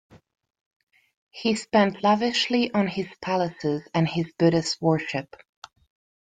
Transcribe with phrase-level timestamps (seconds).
[1.29, 5.35] He spent lavishly on his palaces and his Buddhist worship.